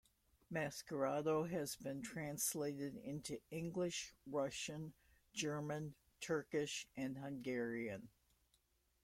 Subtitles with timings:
[0.51, 4.93] "Maskerado" has been translated into English, Russian,
[5.31, 8.09] German, Turkish, and Hungarian.